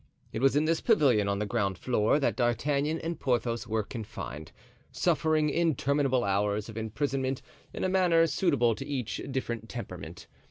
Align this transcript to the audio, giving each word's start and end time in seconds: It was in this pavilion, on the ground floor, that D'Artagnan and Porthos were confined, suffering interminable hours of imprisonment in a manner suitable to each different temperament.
It 0.33 0.41
was 0.41 0.55
in 0.55 0.65
this 0.65 0.81
pavilion, 0.81 1.27
on 1.27 1.37
the 1.37 1.45
ground 1.45 1.77
floor, 1.77 2.19
that 2.19 2.35
D'Artagnan 2.35 2.97
and 3.01 3.19
Porthos 3.19 3.67
were 3.67 3.83
confined, 3.83 4.51
suffering 4.91 5.51
interminable 5.51 6.23
hours 6.23 6.69
of 6.69 6.75
imprisonment 6.75 7.43
in 7.71 7.83
a 7.83 7.87
manner 7.87 8.25
suitable 8.25 8.73
to 8.73 8.87
each 8.87 9.21
different 9.29 9.69
temperament. 9.69 10.25